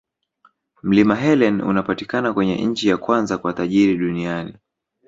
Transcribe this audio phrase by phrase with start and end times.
[0.83, 4.53] Mlima helen unapatikana kwenye nchi ya kwanza kwa tajiri duniani